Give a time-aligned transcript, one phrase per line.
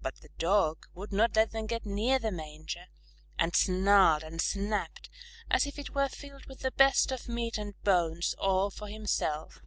[0.00, 2.86] But the Dog would not let them get near the manger,
[3.38, 5.10] and snarled and snapped
[5.50, 9.60] as if it were filled with the best of meat and bones, all for himself.